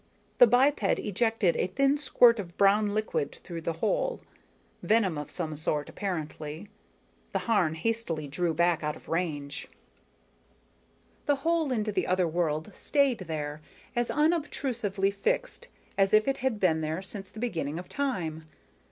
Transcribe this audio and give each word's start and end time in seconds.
__The 0.43 0.49
biped 0.49 0.97
ejected 0.97 1.55
a 1.57 1.67
thin 1.67 1.95
squirt 1.95 2.39
of 2.39 2.57
brown 2.57 2.95
liquid 2.95 3.33
through 3.43 3.61
the 3.61 3.73
hole 3.85 4.19
venom 4.81 5.15
of 5.15 5.29
some 5.29 5.55
sort, 5.55 5.89
apparently. 5.89 6.69
The 7.33 7.41
Harn 7.45 7.75
hastily 7.75 8.27
drew 8.27 8.51
back 8.55 8.81
out 8.81 8.95
of 8.95 9.09
range._ 9.09 9.67
The 11.27 11.35
hole 11.45 11.71
into 11.71 11.91
the 11.91 12.07
other 12.07 12.27
world 12.27 12.71
stayed 12.73 13.19
there, 13.19 13.61
as 13.95 14.09
unobtrusively 14.09 15.11
fixed 15.11 15.67
as 15.99 16.15
if 16.15 16.27
it 16.27 16.37
had 16.37 16.59
been 16.59 16.81
there 16.81 17.03
since 17.03 17.29
the 17.29 17.39
beginning 17.39 17.77
of 17.77 17.87
time. 17.87 18.45